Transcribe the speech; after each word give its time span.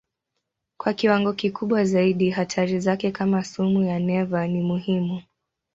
Kwa 0.79 0.93
viwango 0.93 1.33
kikubwa 1.33 1.85
zaidi 1.85 2.29
hatari 2.29 2.79
zake 2.79 3.11
kama 3.11 3.43
sumu 3.43 3.83
ya 3.83 3.99
neva 3.99 4.47
ni 4.47 4.61
muhimu. 4.61 5.21